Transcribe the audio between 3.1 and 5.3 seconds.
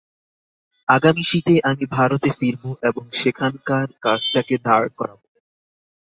সেখানকার কাজটাকে দাঁড় করাব।